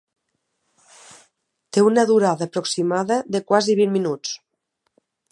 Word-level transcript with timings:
Té 1.75 1.83
una 1.89 2.05
durada 2.11 2.47
aproximada 2.49 3.17
de 3.35 3.41
quasi 3.51 3.75
vint 3.81 3.93
minuts. 3.99 4.33